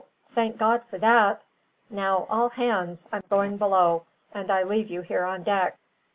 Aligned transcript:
Thank 0.33 0.57
God 0.57 0.81
for 0.89 0.97
that! 0.97 1.43
Now, 1.91 2.25
all 2.27 2.49
hands! 2.49 3.07
I'm 3.11 3.21
going 3.29 3.57
below, 3.57 4.05
and 4.33 4.49
I 4.49 4.63
leave 4.63 4.89
you 4.89 5.01
here 5.01 5.25
on 5.25 5.43
deck. 5.43 5.77